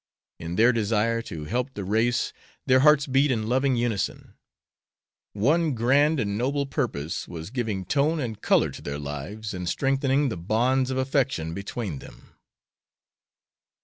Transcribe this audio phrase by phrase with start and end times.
[0.39, 2.33] In their desire to help the race
[2.65, 4.33] their hearts beat in loving unison.
[5.33, 10.29] One grand and noble purpose was giving tone and color to their lives and strengthening
[10.29, 12.33] the bonds of affection between them.